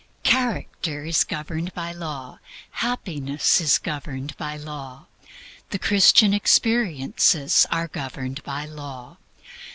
Character 0.23 1.05
is 1.05 1.23
governed 1.23 1.75
by 1.75 1.91
law. 1.91 2.39
Happiness 2.71 3.61
is 3.61 3.77
governed 3.77 4.35
by 4.35 4.57
law. 4.57 5.05
The 5.69 5.77
Christian 5.77 6.33
experiences 6.33 7.67
are 7.69 7.87
governed 7.87 8.41
by 8.41 8.65
law. 8.65 9.17